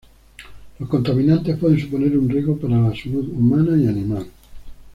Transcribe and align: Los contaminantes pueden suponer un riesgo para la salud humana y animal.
Los 0.79 0.89
contaminantes 0.89 1.57
pueden 1.59 1.79
suponer 1.79 2.17
un 2.17 2.27
riesgo 2.27 2.57
para 2.57 2.75
la 2.75 2.95
salud 2.95 3.23
humana 3.29 3.77
y 3.77 3.87
animal. 3.87 4.25